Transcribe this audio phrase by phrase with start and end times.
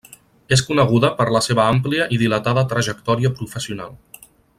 [0.55, 3.95] És coneguda per la seva àmplia i dilatada trajectòria professional.